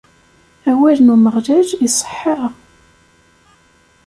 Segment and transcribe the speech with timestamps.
[0.69, 2.39] Awal n Umeɣlal iṣeḥḥa.